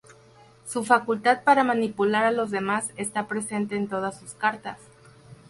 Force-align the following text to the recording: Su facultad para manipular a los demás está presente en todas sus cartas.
Su 0.67 0.83
facultad 0.83 1.43
para 1.43 1.63
manipular 1.63 2.23
a 2.25 2.31
los 2.31 2.49
demás 2.49 2.87
está 2.97 3.27
presente 3.27 3.75
en 3.75 3.87
todas 3.87 4.17
sus 4.19 4.33
cartas. 4.33 4.79